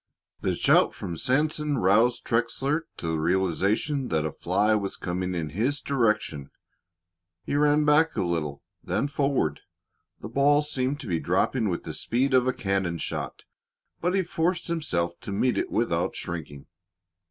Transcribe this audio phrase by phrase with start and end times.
[0.39, 5.49] The shout from Sanson roused Trexler to the realization that a fly was coming in
[5.49, 6.49] his direction.
[7.43, 9.59] He ran back a little, then forward.
[10.19, 13.45] The ball seemed to be dropping with the speed of a cannon shot,
[13.99, 16.65] but he forced himself to meet it without shrinking.